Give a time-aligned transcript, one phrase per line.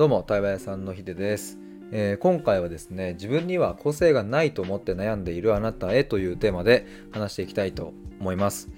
[0.00, 1.58] どうも対話屋さんのひでです、
[1.92, 8.70] えー、今回はですね自分には個性がないと思って悩んでいるあなたへというテーマで話していきたいと思います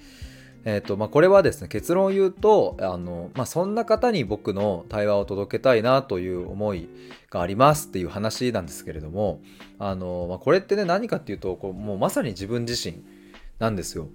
[0.65, 6.89] えーとまあ、これはですね結論を言うとあの、まあ、そんな方に僕の対話を届けたいなという思い
[7.31, 9.41] がありますっていう話なんですけれども
[9.79, 13.01] あの、まあ、これってね何かっていうとこうもうまさに自分自身
[13.61, 14.09] なんですよ。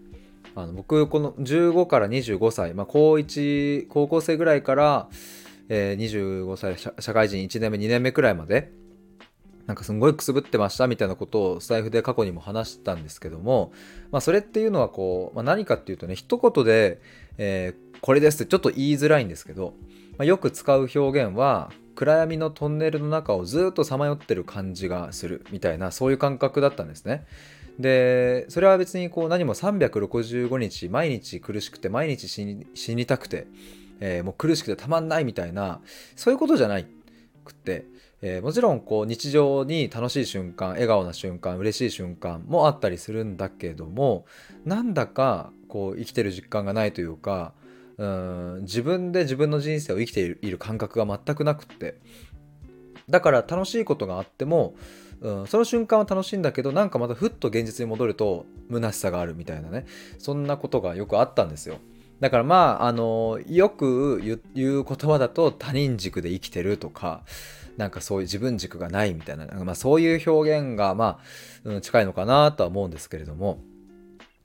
[0.55, 5.07] あの僕この15から25歳、まあ、高1高校生ぐらいから、
[5.69, 8.71] えー、25歳社会人1年目2年目くらいまで
[9.67, 13.73] なんかすごいくすぶってましたみたいなことをスタイフで過去にも話したんですけども、
[14.11, 17.01] まあ、それっていうのはこう、まあ、何かっていうとね一言で、
[17.37, 19.73] えー、これですってちょっと言いづらいんですけど、
[20.17, 27.25] まあ、よく使う表現は暗闇のトンネルの中をずっとさまよってる感じがするみたいなそういう感覚だったんですね。
[27.79, 33.47] でそれは別にこう何も365日毎日苦しくて毎日死にたくて、
[33.99, 35.81] えー、もう苦しくてたまんないみたいな
[36.15, 36.87] そういうことじゃない
[37.43, 37.85] くって、
[38.21, 44.25] えー、もちろんこう日常に楽しい瞬間笑顔な瞬間嬉しい瞬間もあったりするんだけども
[44.65, 47.53] なんだかこう生きてる実感がないというか
[47.97, 51.95] うん自分で自分の人生を生きている感覚が全くなくって
[53.09, 54.75] だから楽しいことがあっても
[55.21, 59.85] うん、その瞬間は楽しいんだけどなんかまたふっと現実に戻ると虚しさがあるみたいなね
[60.19, 61.79] そんなことがよくあったんですよ。
[62.19, 67.23] だからまああのよく言う言葉だと他人軸で生きてるとか
[67.77, 71.19] なんかそういう自分軸がないみたいな、まあ、そういう表現がま
[71.65, 73.59] あ、近いのかなとは思うんですけれども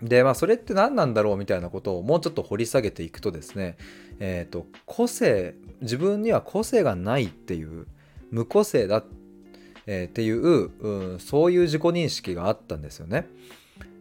[0.03, 3.77] でまあそれって何なんだろうみたいなことをもうちょっと掘り下げていくとですね
[4.20, 7.87] えっ、ー、と個性自分には個性がないっていう
[8.31, 9.23] 無個性だって
[9.87, 13.27] えー、っていう、うん、そういう自己認識があったんですよね。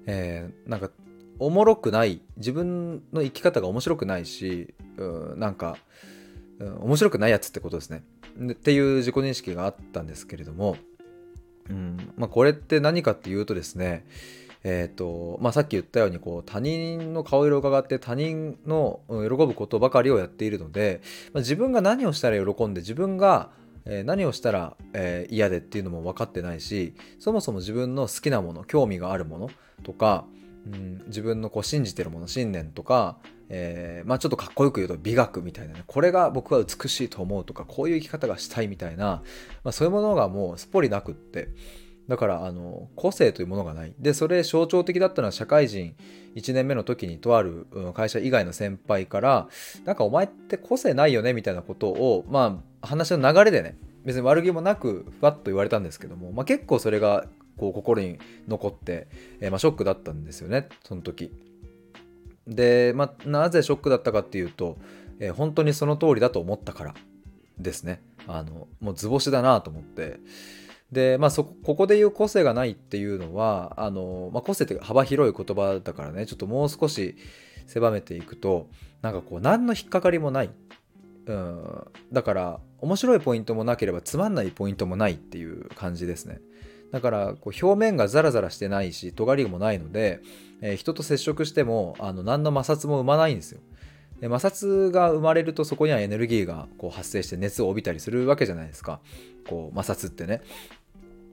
[0.05, 0.89] えー、なんか
[1.41, 5.75] おもろくない自分の生き方が面白くないし、うん、なんか、
[6.59, 8.03] うん、面白くないやつってことですね。
[8.51, 10.77] っていう自己認識があったんですけれども、
[11.67, 14.05] うんまあ、これって何かっていうとですね
[14.63, 21.01] えーとまあ、さっき言ったようにこう他人の顔色を伺って他人の喜ぶことばかりをやっているので、
[21.33, 23.49] まあ、自分が何をしたら喜んで自分が
[23.85, 29.49] え、何をしたら、え、嫌でっていうのも分かってないしそもそも自分の好きなもの興味があるもの
[29.81, 30.25] とか、
[30.67, 33.17] うん、自分のこう信じてるもの信念とか、
[33.49, 39.23] えー、まあちょっとかっこよく言うと美学みたいなねこれが僕は美しいと思うとかこういう生き方がしたいみたいな、
[39.63, 41.49] まあ、そういうものがもうすっぽりなくって
[42.07, 43.93] だからあの個性というものがない。
[43.97, 45.95] でそれ象徴的だったのは社会人
[46.35, 49.47] 1年目の時にとある会社以外の先輩から
[49.85, 57.25] なんかお前って個性ないよねみたいなことをまあ話の流れでね別に悪気もなくふわっと言われたんですけども、まあ、結構それが
[57.61, 58.17] こう心に
[58.47, 59.07] 残って、
[59.39, 61.31] えー、まあ、ショックだったんですよねその時。
[62.47, 64.79] で、まあ、なぜショックだったかっていうと、
[65.19, 66.95] えー、本当にその通りだと思ったから
[67.59, 68.01] ですね。
[68.25, 70.19] あのもう図星だなと思って。
[70.91, 77.15] でまあそここで言う個性がないっていうのはあの、まあ、個性って幅広い言葉だからねちょっともう少し
[77.67, 78.67] 狭めていくと
[79.01, 80.49] なんかこう何の引っかかりもない、
[81.27, 86.41] うん、だから面白いポイントもなければつまんないポイントもないっていう感じですね
[86.91, 90.21] だからこう表面がザラザラしてないし尖りもないので、
[90.61, 93.61] えー、人と接触してもあの何の摩擦も生まないんですよ。
[94.19, 98.99] で摩擦が生まれるとそこにはエネルギーがこう発生して熱を帯びたりするわけじゃないですか。
[99.47, 100.41] こう摩擦ってね。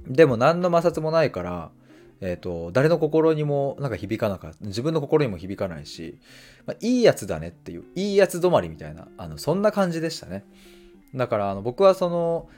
[0.06, 1.70] でも何の摩擦もないから、
[2.22, 4.56] えーと、誰の心にもなんか響かなかった。
[4.64, 6.18] 自分の心にも響かないし、
[6.64, 10.46] まあ、いいやつだねっていういいやつ止まりみたいなあのそんな感じでしたね。
[11.14, 12.48] だからあの僕はその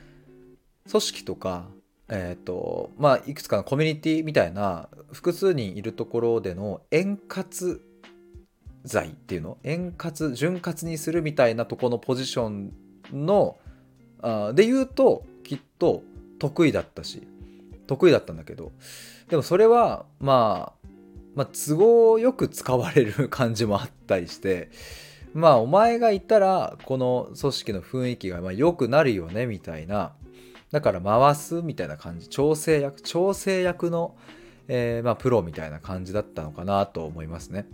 [0.89, 1.66] 組織とか
[2.10, 7.47] えっ、ー、とまあいくつかのコミュニティみたいな複数人いるところでの円滑
[8.84, 9.59] 罪っていうの？
[9.62, 12.72] 円滑潤滑にするみたいなとこのポジション
[13.12, 13.56] の
[14.22, 16.03] あで言うときっと
[16.38, 17.26] 得意だったし
[17.87, 18.72] 得意だったんだけど。
[19.31, 20.88] でもそれはまあ
[21.37, 24.68] まあ都合よく使われる感じもあったりして
[25.34, 30.15] まあお前がいたらこの組織の雰囲気がまあ良くなるよねみたいな
[30.71, 34.17] だから回すみたいな感じ調整役調整役の、
[34.69, 37.67] えー、まあプロみたいな感じだったのかなと思いますね。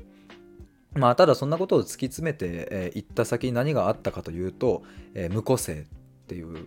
[0.94, 4.82] まあただそんなことを突き詰めて、えー、った先に何があったかというと、
[5.14, 5.84] えー、無個性っ
[6.26, 6.66] ていう、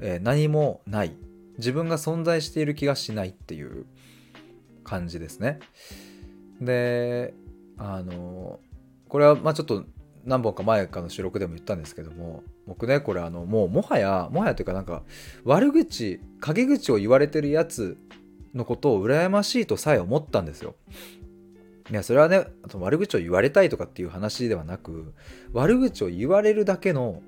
[0.00, 1.14] えー、何もない
[1.58, 3.84] 自分が存在している気がしないっていう
[4.82, 5.58] 感じですね。
[6.60, 7.34] で
[7.76, 8.60] あの
[9.08, 9.84] これはまあちょっと
[10.26, 15.02] 何本か前かの収録でも言ったんですけども僕ねこれあのもうもはやもはやというかなんか
[15.44, 17.96] 悪口陰口を言われてるやつ
[18.54, 20.74] のことを羨ましいとさえ思ったんですよ。
[21.88, 22.44] いやそれはね
[22.74, 25.14] 悪口を言われたいとかっていう話ではなく
[25.52, 27.22] 悪口を言われるだけの、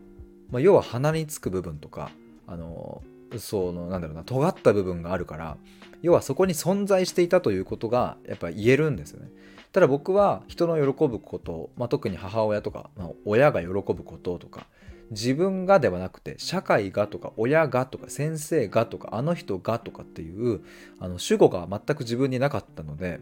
[0.51, 2.11] まあ、要は鼻につく部分とか
[2.49, 3.03] あの
[3.39, 5.56] そのなんだろうな尖った部分があるから
[6.03, 9.31] 要はそこに存在していたということがやっぱ言えるんですよね。
[9.73, 14.67] ただ僕は人の喜ぶこと、まあ、特に母親とか、まあ、親が喜ぶこととか
[15.11, 20.61] 自分がではなくて社会がとか親がとか先生がとかあの人がとかっていう
[20.99, 23.20] あの主語が全く自分になかったので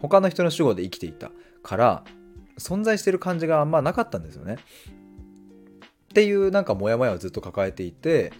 [0.00, 1.30] 他の人の主語で生きていた
[1.62, 2.04] から
[2.58, 4.56] 存在してる感じがあんまなかったんですよね。
[4.56, 8.32] っていうなんかモヤモヤをずっと抱えていて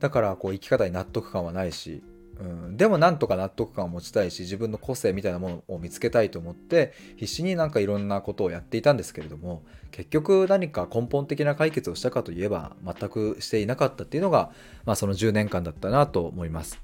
[0.00, 2.02] だからこう生き方に納得感はないし、
[2.38, 14.50] うん、でもなんとか納得感を持ちたいし自分の個性みたいなものを見つけたいと思って必死になんかいろんなことをやっていたんですけれども結局何か根本的な解決をしたかといえば全くしていなかったっていうのが、
[14.84, 16.80] まあ、その10年間だったなと思います。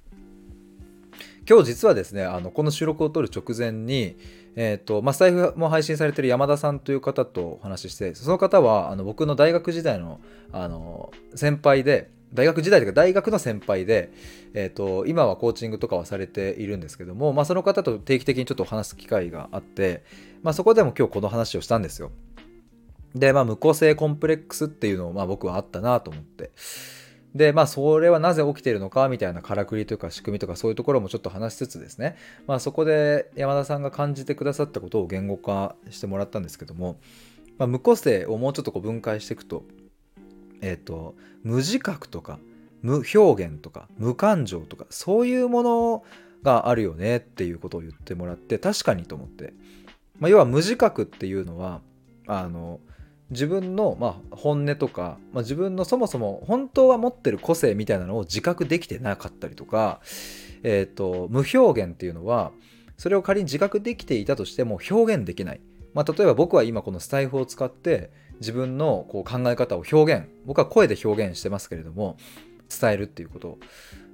[1.48, 4.16] 今日実はですねあのこの収録を撮る直前に
[4.54, 10.20] えーとまあ、スタイフも配信されてる山田さんという方とお話ししてその方はあの僕の大学時代の
[10.52, 14.10] あの先輩で大学時代というか大学の先輩で、
[14.54, 20.04] えーと、今はコーチングとかはされているんですけども、まあ、その方と定期的にちょっと話す機会があって、
[20.42, 22.10] まあ、そこでも今日この話をしたんですよ。
[23.14, 26.50] で、まあ、無個性コンプレックスっていうのを、まあ、僕はあったなと思って。
[27.34, 36.98] で、まあ、それはなぜ起きているのかみたいなからくりというか仕組みとかそういうところもちょっと話しつつですね、まあ、そこで山田さんが感じてくださったことを言語化してもらったんですけども、
[37.58, 39.64] まあ、無個性をもうちょっとこう分解していくと、
[40.62, 42.38] えっ、ー、と、無自覚とか、
[42.80, 46.04] 無表現とか、無感情とか、そういうもの
[46.42, 49.52] があるよねっていうことを言ってもらって、確かにと思って。
[50.18, 51.82] まあ、要は無自覚っていうのは、
[52.26, 52.80] あの、
[53.30, 60.00] 自分の、まあ、本音とか、まあ、自分のそもそも本当は持ってる個性みたいなのを自覚できてなかったりとか、
[60.62, 62.52] えーと、無表現っていうのは
[62.98, 65.60] それを仮に自覚できていたとしても表現できない、
[65.94, 68.10] まあ、例えば僕は今このスタイフを使って
[68.42, 72.16] 自分のこう考え方を表現僕は声で表現してますけれども
[72.68, 73.58] 伝えるっていうこと。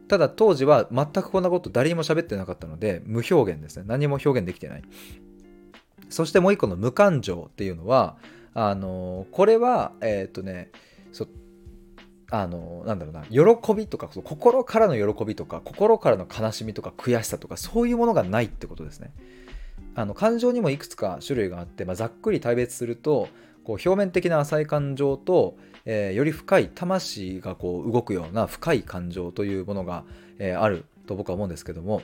[0.09, 3.85] ただ当時は全くこんなこと誰にも喋ってなかったので無表現ですね。
[3.87, 4.83] 何も表現できてない。
[6.09, 8.17] そしてもう一個の無感情っていうのは
[8.55, 10.71] あのこれはえっ、とね
[11.13, 11.27] そ
[12.31, 19.13] あのなんだろうな喜びとか心からの喜びとか心からの悲しみとか悔しさとかそういうものがないってことですね。
[19.95, 23.29] あの感情にもいくつか種類があって、まあ、ざっくり大別すると
[23.69, 30.05] こう表面的な浅い感情と、えー、より深い魂がこう動くような深い感情というものが、
[30.39, 32.01] えー、あると僕は思うんですけども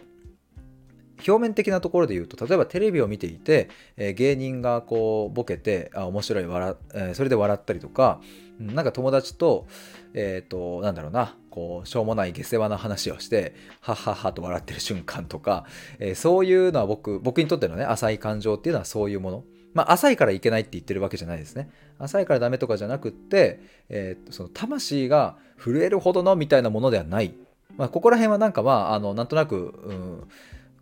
[1.26, 8.20] 表面的なところで言うと例えばテレビを見ていて、えー、芸人がこうボケてあ面白い笑、えー、それで笑ったりとか
[8.60, 9.67] なんか友達と
[10.12, 15.64] えっ、ー、となんだろうなこうしょうもない下世話な話をしてはっはっはと笑ってる瞬間とか、
[15.99, 19.44] え、そういうのは僕僕にとってのね浅い感情っていうのはそういうもの。
[19.74, 21.68] まあ、浅いからいけないって言ってるわけじゃないですね。
[21.98, 27.34] 浅いからダメとかじゃなくって、えー、その魂が震えるほどのみたいなものではない。
[27.76, 30.28] まあ、ここら辺はなんかまあ、あの、なんとなく、うん、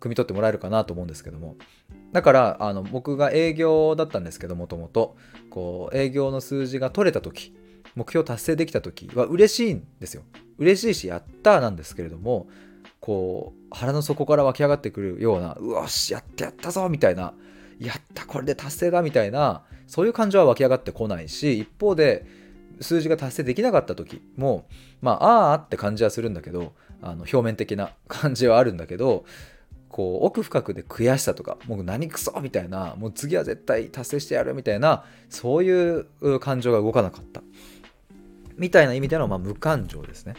[0.03, 1.55] 汲み取ってもらえるかなと思うんですけども
[2.11, 5.15] だからあの僕が営業だったんですけどもともと
[5.49, 7.55] こう営業の数字が取れた時
[7.95, 10.23] 目標達成できた時は嬉しいんですよ
[10.57, 12.47] 嬉しいしやったなんですけれども
[12.99, 17.33] こう腹の底から湧き上がってくるようなうわしやってやったぞみたいな
[17.85, 22.25] やったこれで達成だみたいなそういう感情は湧き上がってこないし一方で
[22.81, 24.65] 数字が達成できなかった時も
[25.01, 29.25] まあああって感じはするんだけどあの表面的な 感じはあるんだけど
[29.89, 37.41] こう奥深くで悔しさとかもう何クソみたいなもう次は絶対達成してやるみたいなそういう感情が動かなかった。
[38.57, 40.35] みたいな意味での、まあ、無感情ですね。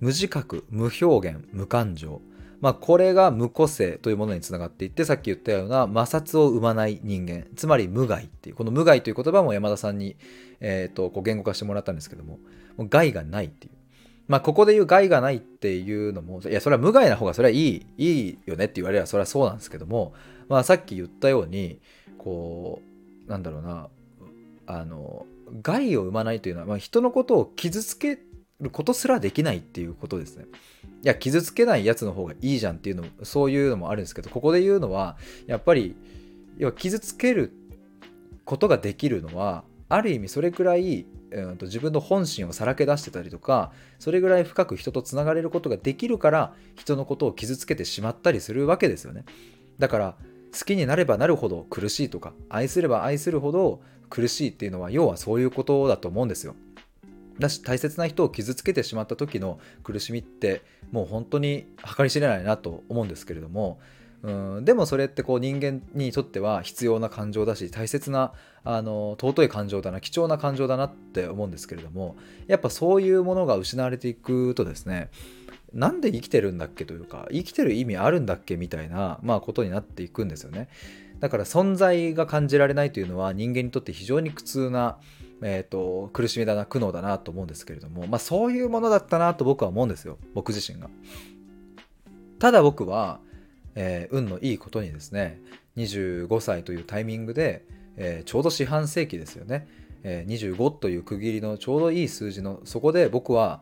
[0.00, 2.20] 無自覚無表現無感情。
[2.60, 10.16] まあ、これが無個性というものにつながっていってさっき言ったような摩擦を生まない人間つまり無害っていうこの無害という言葉も山田さんに、
[10.60, 12.38] えーと、こう言語化してもらったんですけども
[12.76, 13.76] もう害がないっていう
[14.28, 20.14] まあ、ここで言う害がないっていうのも、いや、それは無害な方がそれはいい、いいよねって言われればそれはそうなんですけども、
[20.48, 21.80] まあ、さっき言ったように、
[22.18, 22.82] こ
[23.26, 23.88] う、なんだろうな、
[24.66, 25.26] あの、
[25.62, 28.18] 害を生まないというのは、まあ、人のことを傷つけ
[28.60, 30.46] ることすらできないっていうことですね。
[31.06, 35.94] いや、傷つけないやつの方がいいじゃんっていうの、そういうのもあるんですけど、ここで言うのは、やっぱり、
[36.58, 37.52] 要は傷つける
[38.44, 43.70] ことができるのは、ある意味それくらいうんと自分の本心をさらけ出してたりとか
[44.00, 49.24] それぐらい深く人とつながれることができるから人のことを傷つけてしまったりするわけですよね。
[49.78, 50.16] だから
[50.58, 56.56] 好きになればなるほど苦しいとか愛すれば愛するほど苦しいっていうのは要はそういうことだと思うんですよ。
[57.38, 61.66] だし大切な人を傷つけてしまった時の苦しみってもう本当に
[61.96, 63.78] 計り知れないなと思うんですけれども
[64.22, 68.32] うん、でもそれってこう人間にとっては必要な感情だし大切な
[68.64, 72.16] あの尊い感情だな貴重な感情だなって思うんですけれども
[72.48, 75.10] やっぱそういうものが失われていくとですね
[75.72, 80.68] なんで生きてるんだっけというか生きてる意味あるんだっけみたいな、まあ、ことになっていくんですよね。
[81.20, 84.98] だから存在が感じられないというのは人間にとって非常に苦痛な、
[85.42, 90.88] えーと、苦しみだな苦悩だなと思うんですけれども、まあ、そういうものだったなと僕は思うんですよ僕自身が。
[92.38, 93.20] ただ僕は
[93.76, 95.38] えー、運のいいことにですね
[95.76, 97.64] 25歳というタイミングで、
[97.96, 99.68] えー、ちょうど四半世紀ですよね、
[100.02, 103.60] えー、25という区切りのちょうどいい数字のそこで僕は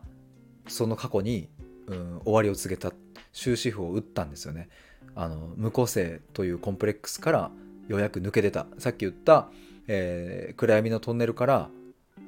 [0.67, 1.49] その過去に、
[1.87, 2.91] うん、終わりを告げた
[3.33, 4.69] 終止符を打ったんですよね。
[5.13, 7.51] あの無個性というコンプレックスから
[7.87, 8.65] ようやく抜け出た。
[8.79, 9.49] さっき言った、
[9.87, 11.69] えー、暗闇のトンネルから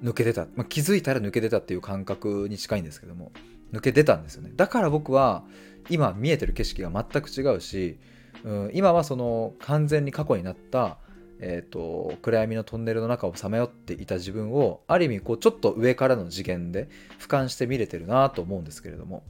[0.04, 3.32] 抜け出た、まあ、気づいたら抜け出たっていう感覚に近いんですけども
[3.74, 4.52] 抜け出たんですよね。
[4.56, 5.44] だから僕は
[5.90, 7.98] 今見えてる景色が全く違うし、
[8.44, 10.98] うん、今はその完全に過去になった、
[11.40, 19.24] えーと、暗闇のトンネルの中をさまよっていた自分をある意味こうちょっと上からの次元で俯瞰して見れてるなと思うんですけれども。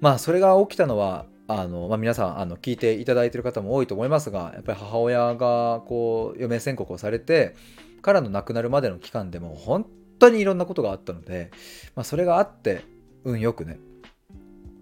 [0.00, 7.56] まあそれが起きたのはあの、まあ、皆さんあの聞いていただいてる方も多いと思いますがやっぱり母親がこう余命宣告をされて
[8.02, 9.84] からの亡くなるまでの期間でも本
[10.20, 11.50] 当にいろんなことがあったので、
[11.96, 12.84] まあ、それがあって
[13.24, 13.80] 運よくね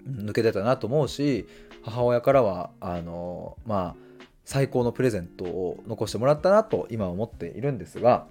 [0.06, 1.46] 抜けてたなと思うし
[1.82, 4.08] 母親からはあのまあ
[4.44, 8.26] 最高のプレゼントを残してもらったなと今思っているんですが、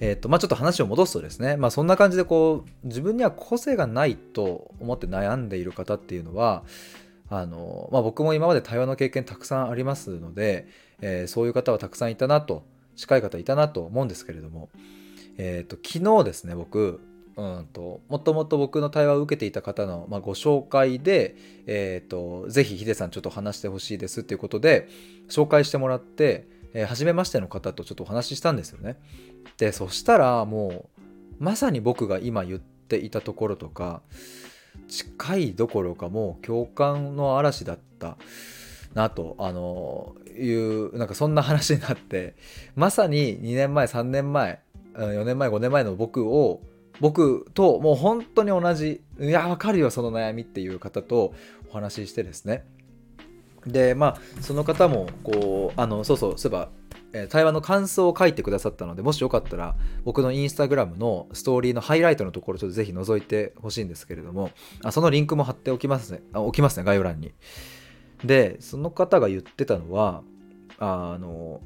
[0.00, 6.64] えーとまあ、ちょっと話を戻すとですね、まあ、そんな感じでこう自分には個性がないと思って悩んでいる方っていうのは
[7.28, 10.66] あの、まあ、僕も今まで対話の経験たくさんありますので、
[11.00, 12.64] えー、そういう方はたくさんいたなと
[12.96, 14.68] 近い方いたなと思うんですけれども、
[15.38, 17.00] えーと昨日ですね僕
[17.36, 24.88] うんと、もともと僕の対話を受けていた方の、まあ、ご紹介で、えーと、ぜひヒデさんちょっと話してほしいですっていうことで
[25.28, 28.96] 紹介してもらって、えー、初めましての方とちょっとお話ししたんですよね。
[29.58, 31.02] でそしたらもう
[31.38, 34.02] まさに僕が今言っていたところとか
[34.88, 38.16] 近いどころかもう共感の嵐だった
[38.94, 42.34] なとあのいうなんかそんな話になって
[42.76, 44.60] まさに2年前3年前
[44.94, 46.60] 4年前5年前の僕を
[47.00, 51.34] 僕ともう本当に同じいやわかるよその悩みっていう方と
[51.70, 52.64] お話ししてですね。
[53.66, 56.68] でまあその方もこうあのそうそうそういえば
[57.28, 64.50] 対話の感想を書いてくださったのでもしよかったら僕のインスタグラムのストーリーのハイライトのところちょっとぜひ覗いてほしいんですけれども
[64.82, 66.22] あそのリンクも貼っておきますね。
[66.32, 67.32] あ置きますね概要欄に。
[68.24, 70.22] でその方が言ってたのは
[70.78, 71.60] あの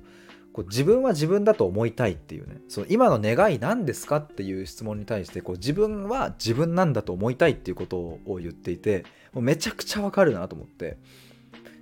[0.52, 2.56] こう自分は自分だと思いたいっていうね。
[2.68, 10.98] その今の願い何ですかっていう質問に対してこう自分は自分なんだと思いたいっていうことを言っていてもうめちゃくちゃわかるなと思って。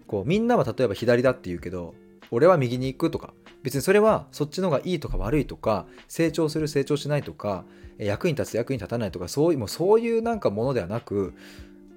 [0.06, 1.94] こうみんなは例えば左だって言うけど
[2.30, 3.32] 俺は右に行くとか
[3.64, 7.64] 別にそれはそっちの方がいいとか悪いとか成長する成長しないとか
[7.96, 11.32] 役に立つ役に立たないとかそういうもうそういうなんかものではなく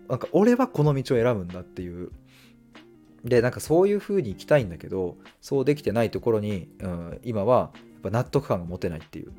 [0.08, 2.12] なんか俺はこの道を選ぶんだっていう。
[3.26, 9.34] でなんかそういう風に行きたいんだけどそうできてないところに、うん、今はやっぱ納得感が持てないっていう。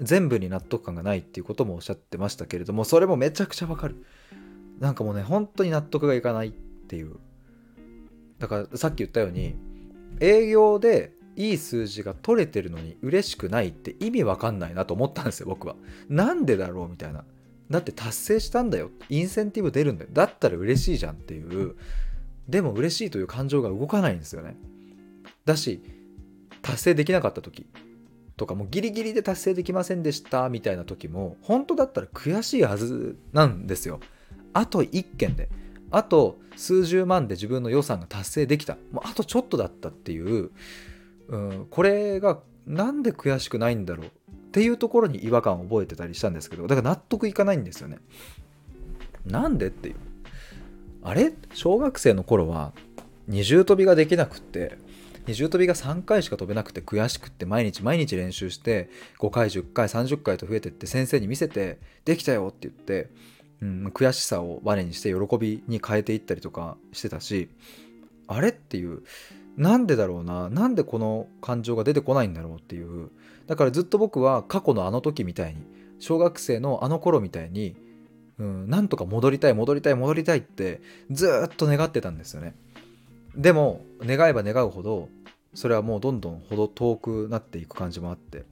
[0.00, 4.04] 全部に納得感がないっていうこともおっしゃってましたけれどもそれもめちゃくちゃわかる。
[4.80, 7.16] なんかもうね本当に納得がいかないっていう。
[8.38, 9.54] だからさっき言ったように
[10.20, 15.76] 営業でいい数字が取れてるのに嬉しくないって意味わかんないなと思ったんですよ僕は。
[16.08, 17.24] なんでだろうみたいな。
[17.70, 18.90] だって達成したんだよ。
[19.08, 20.10] インセンティブ出るんだよ。
[20.12, 21.76] だったら嬉しいじゃんっていう。
[22.48, 24.56] でも嬉しいという感情が動かないんですよね。
[25.44, 25.82] だし
[26.60, 27.66] 達成できなかった時
[28.36, 34.00] とかもうギリギリで達成できませんでしたみたいな時も本当だったら悔しいはずなんですよ。
[34.52, 35.48] あと1件で。
[35.90, 38.76] あと数十万で自分の予算が達成できた。
[38.90, 40.50] もうあとちょっとだったっていう、
[41.28, 44.10] うん、これがなんで悔しくないんだろうっ
[44.52, 47.98] ていうところに違和感を覚えてたりしたんですけどだから納得いかないんですよね。
[49.24, 49.96] なんでっていう。
[51.02, 51.32] あれ？
[51.54, 52.72] 小学生の頃は
[53.26, 54.78] 二重跳びができなくって
[55.26, 63.10] 二重跳びが3回しか飛べなくて悔しくって毎日毎日練習して5回10回30回と増えてって先生に見せてできたよって言って、
[63.60, 67.48] うん、悔しさをバネにして喜びに変えていったりとかしてたし
[68.26, 69.02] あれっていう
[69.56, 70.48] なんでだろうな？
[70.50, 73.10] なんでこの感情が出てこないんだろうっていう。
[73.46, 75.62] だからずっと僕は過去のあの時みたいに
[75.98, 77.76] 小学生のあの頃みたいに
[78.38, 80.80] うん、なんとか戻りたい戻りたい戻りたいって
[81.10, 82.54] ずっと願ってたんですよね。
[83.36, 85.10] でも願えば願うほど
[85.54, 88.44] それはもうどんどんほど遠くなっていく感じもあって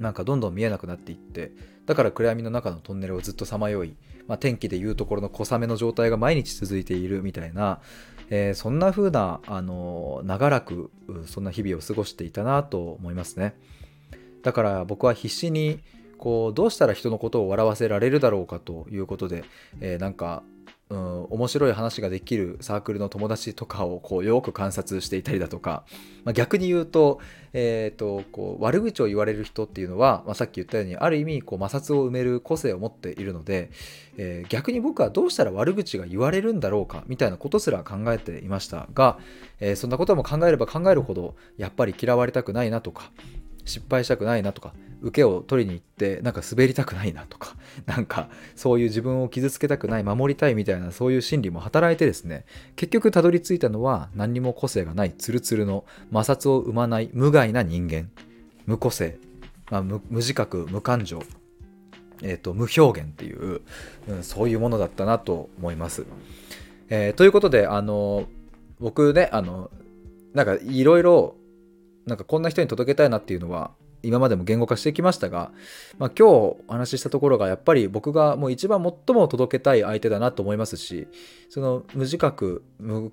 [0.00, 1.52] なんかどんどん見えなくなっていって
[1.86, 7.80] だから暗闇の中のトンネルをずっとさまよいまあ、天気でいうところの小雨の状態が毎日続いているみたいな、
[8.30, 10.90] えー、そんな風な、あの長らく
[11.26, 13.54] そんな日々を過ごしていたなと思いますね。
[14.42, 15.80] だから僕は必死に
[16.18, 19.44] こうどうしたら人のことを笑わせられるだろうかということで、
[19.80, 20.42] えー、なんか
[20.94, 25.84] うん、面白い話ができるサークルの友達とかをこうよく観察していたりだとか、
[26.24, 27.20] まあ、逆に言うと,、
[27.52, 33.70] えーと、こう悪口を言われる人っていうのは、まあ、さっき言ったようにある意味こう摩擦を埋める個性を持っているので、
[34.16, 39.18] えー、逆に僕はどうしたら悪口が言われるんだろうかみたいなことすら考えていましたが、
[39.58, 43.10] えー、そんなことも考えれば考えるほどやっぱり嫌われたくないなとか
[43.64, 47.56] 失敗したくないなとか受けを取りに行ってなんか滑りたくないなとか
[47.86, 52.44] なんかそういう自分を傷つけたくない守りたいみたいなそういう心理も働いてですね
[52.76, 58.10] 結局たどり着いたのは何にも個性がないツルツルの摩擦を生まない無害な人間
[58.66, 59.18] 無個性、
[59.70, 61.20] まあ、無自覚無感情
[62.22, 63.60] えーと、無表現っていう、
[64.08, 66.06] うん、そういうものだったなと思います。
[66.88, 68.26] えー、ということであの
[68.78, 69.70] 僕ねあの
[70.32, 71.34] なんかいろいろ
[72.06, 73.70] なんかこんな人に届けたいなっていうのは
[74.04, 75.50] 今までも言語化してきましたが、
[75.98, 81.08] まあ、今日お話ししたところがやっぱり僕がもう一番最も届けたい相手だなと思いますし
[81.48, 83.10] その無自覚無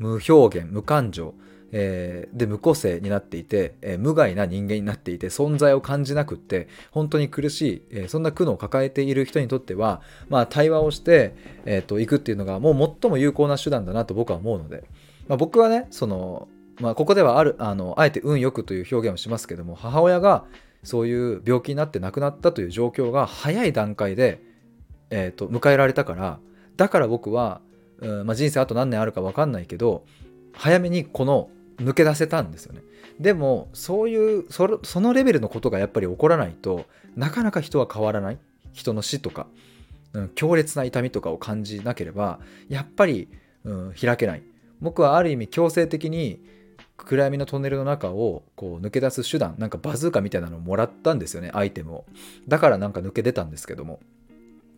[0.00, 1.34] 表現無感情、
[1.72, 11.34] えー、で無個性になっていて、えー、無害な人間になっていて存在を感じなくって本当に苦しい、えー、そんな苦悩を抱えている人にとっては、まあ、対話をして、
[11.64, 14.84] えー、くっていうのがもう最も有効な手段だなと僕は思うので、
[15.28, 16.48] まあ、僕はねその
[16.80, 20.44] まあ、ここではあるあのあえて運よくという表現をしますけども母親が
[20.84, 24.40] そういう病気になって亡くなったという状況が早い段階で、
[25.10, 26.38] えーと、迎えられたから
[26.76, 27.60] だから僕は、
[27.98, 30.04] うんまあ、人生あと何年あるか分かんないけど
[30.52, 32.82] 早めにこの抜け出せたんですよね。
[33.20, 38.38] でもそういうそのレベルのことがやっぱり起こらないとなかなか人は変わらない。
[38.72, 39.46] 人の死とか、
[40.12, 43.28] うん、強烈な痛みとかを感じなければやっぱり、
[43.64, 44.42] うん、開けない。
[44.80, 46.40] 僕はある意味強制的に
[47.04, 52.04] 暗闇のトンネルの中をこう抜け出す手段なんかバズーカみたいなのをもらったんですよねアイテムを。
[52.46, 54.00] だからなんか抜け出たんですけども。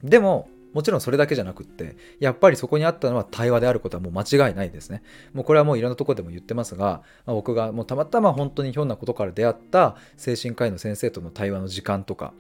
[0.03, 5.03] でももちろんそれだけじゃなくってやっぱりそこにあったのは対話であることはもう間違いないですね。
[5.33, 12.33] もうこれはもういろんなとこでも言ってますが、まあ、僕がもうたまたま本当にひょんなことから出会った精神科医の先生との対話の時間とか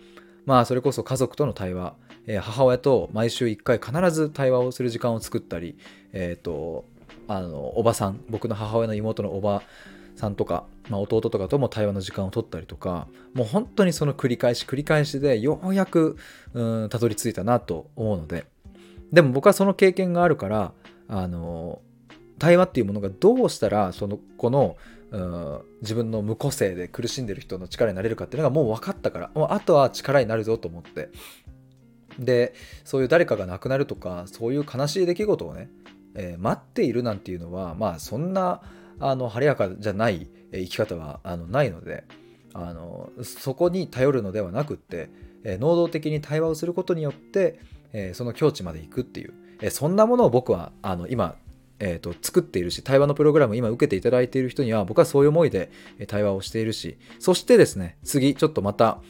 [0.46, 1.94] まあそれこそ家族との対話、
[2.26, 5.76] えー、母親と毎週1回必ず対話をする時間を作ったり
[6.12, 6.84] えっ、ー、と
[7.30, 9.62] あのおばさん僕の母親の妹のおば
[10.16, 16.16] さんとか、まあ、弟とかとも対話の時間を取ったりとかもう本当にその繰り返し繰り返しでようやく
[16.54, 18.46] うんたどり着いたなと思うので。
[19.12, 20.72] でも僕はその経験があるから
[21.08, 21.80] あの
[22.38, 24.76] 対話っていうものがどうしたらそのこの
[25.82, 31.10] 自分の無個性で苦しんでる人の力になれるかっていうのがもう分かったからもうあとは力になるぞと思って。
[32.18, 35.70] でそういう誰かが亡くなるとかそういう悲しい出来事をね
[36.14, 38.62] えー、待っているなんていうのはまあそんな
[38.98, 42.04] あの晴れやかじゃない生き方はあのないので
[42.52, 45.08] あのそこに頼るのではなくって、
[45.44, 47.60] えー、能動的に対話をすることによって、
[47.92, 51.36] えー、その境地まで行くっていう、えー、そんなものを僕はあの今
[51.82, 55.70] えーと、作っているし対話のプログラム今受けていただいている人には僕はそういう思いで
[56.08, 59.00] 対話をしているしそしてですね次ちょっとまた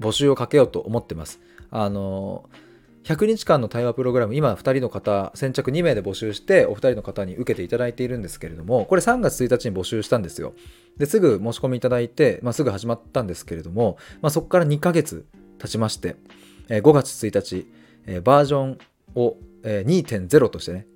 [0.00, 1.38] 募集をかけようと思ってます。
[1.70, 2.63] あのー
[3.04, 10.54] 100日間の対話プログラム、今2人の方、先着2名で募集して、お二人の方に受けていただいているんですけれども、これ3月1日に募集したんですよ。
[10.96, 15.26] ですぐ申し込みいただいて、まあ、すぐ始まったんですけれども、まあ、そこから2ヶ月
[15.58, 16.16] 経ちまして、
[16.70, 17.66] え、5月1
[18.08, 18.78] 日、バージョン
[19.14, 20.86] を、え、2.0としてね、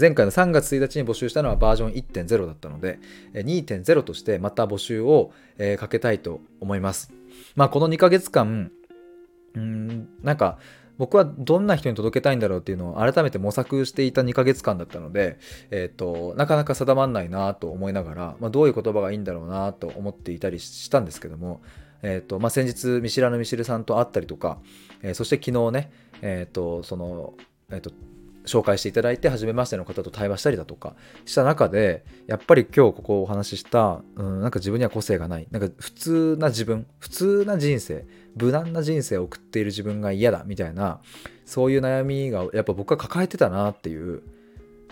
[0.00, 2.98] 前回の3月1日に募集したのはバージョン1.0だったので、
[3.34, 5.32] 2.0としてまた募集を、
[5.78, 7.12] かけたいと思います。
[7.56, 8.70] まあ、この2ヶ月間、
[9.54, 10.58] うん、なんか、
[10.98, 15.38] 僕はどんな人に届けたいんだろうっていうのを改めて模索していた2ヶ月間だったので、
[15.70, 21.62] えーと、なかなか定まんないなと思いながら、まあ、どういう言葉がいいんだろうなと思っていたりしたんですけども、
[22.02, 24.58] えーとまあ、先日見知らぬミシルさんと会ったりとか、
[25.02, 27.34] えー、そして昨日ね、えーとその
[27.70, 27.92] えーと
[28.48, 35.46] 紹介していただいて初めましての方と対話したりだとかした中でやっぱり今日ここお話しした、うん、なんか自分には個性がない。
[35.50, 38.06] なんか普通な自分普通な人生
[38.36, 41.00] 無難な人生を送っている自分が嫌だみたいな
[41.44, 44.22] そういう悩みがやっぱ僕は抱えてたなっていう、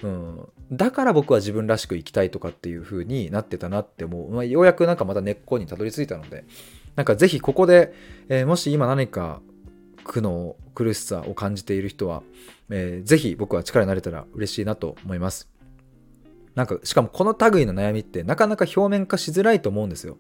[0.03, 6.45] うん、だから僕は自分らしく生きたいとかっていう風になってたなって思う、まあ、ようやくなんかまた根っこにたどり着いたので
[6.97, 7.93] なんかぜひここで、
[8.29, 9.41] えー、もし今何か
[10.07, 12.23] 苦悩苦しさを感じている人は、
[12.71, 15.49] えー、ぜひ僕は力になれたら嬉しいなと思います。
[16.55, 20.17] なんかしかもこの類の悩みってなかなか表面化しづらいと思うんですよ。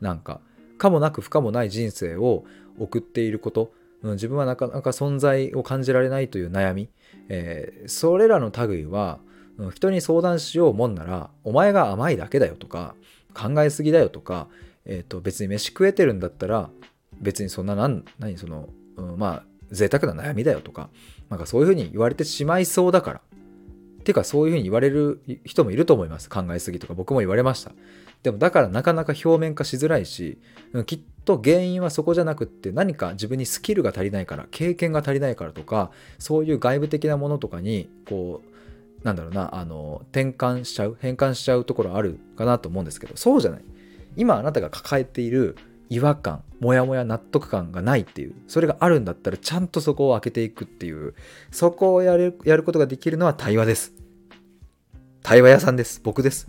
[0.00, 0.40] なんか
[0.78, 2.44] 可もなく不可もない人生を
[2.78, 3.72] 送っていること、
[4.02, 6.88] 自分はなかなか存在を感じられないという悩み、
[7.28, 9.20] えー、それらの類は、
[9.74, 12.94] 人に相談しようもんならお前が甘いだけだよとか
[13.34, 14.48] 考えすぎだよとか、
[14.86, 16.70] えー、と別に飯食えてるんだったら
[17.20, 20.90] 別にそんな何何その、うん、まあ贅沢な悩みだよとか
[21.28, 23.20] なんかそういうふうに言われてしまいそうだから。
[24.02, 26.30] ていうかそういうふうに言われる人もいると思います。
[26.30, 26.94] 考えすぎとか。
[26.94, 27.72] 僕も言われました。
[28.22, 30.38] でもだからなかなか表面化しづらいし
[30.84, 43.62] きっと原因はそこじゃなくって何か自分にスキルが足りないから経験が足りないからとかそういう外部的なものとかにこうなんだろうなあの転換しちゃう変換しちゃうところあるかなと思うんですけどそうじゃない。
[44.16, 45.56] 今あなたが抱えている
[45.90, 51.14] 違和感モヤモヤ納得感がないっていうそれがあるんだったらちゃんとそこを開けていくっていう
[51.50, 53.92] そこをやるやることができるのは対話です。
[55.22, 56.00] 対話屋さんです。
[56.02, 56.46] 僕です。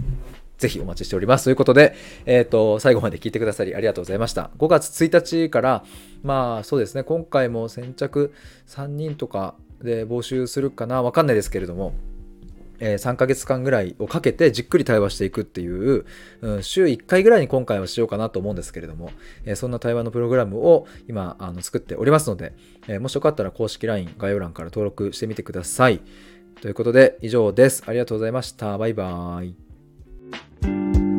[0.58, 1.46] ぜひお待ちしております。
[1.46, 4.52] ということで、えっ、ー、と、最後まで聞いてくださりありがとうございました。
[4.60, 5.84] 5月1日から、
[6.24, 8.34] まあそうですね、今回も先着
[8.68, 11.94] 3人とかで募集するかな、わかんないですけれども、
[12.82, 16.06] えー、3ヶ月間ぐらいをかけてじっくり対話していくっていう、
[16.42, 19.12] うん、週1回ぐらいに今回はしようかなと思うんですけれども、
[19.46, 22.54] えー、そんな対話のプログラムを今あの作っておりますので、
[22.88, 26.02] えー、もしよかったら公式 LINE 概要欄から登録してみてください。
[26.62, 27.84] ということで以上です。
[27.88, 28.78] ありがとうございました。
[28.78, 31.11] バイバーイ。